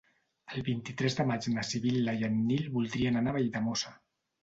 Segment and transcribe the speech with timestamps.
[0.55, 3.99] El vint-i-tres de maig na Sibil·la i en Nil voldrien anar a Valldemossa.